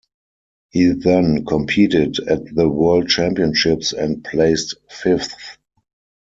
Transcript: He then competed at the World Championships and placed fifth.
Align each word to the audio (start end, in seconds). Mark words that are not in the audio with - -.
He 0.71 0.93
then 0.93 1.45
competed 1.45 2.17
at 2.27 2.43
the 2.55 2.67
World 2.67 3.07
Championships 3.07 3.93
and 3.93 4.23
placed 4.23 4.77
fifth. 4.89 5.59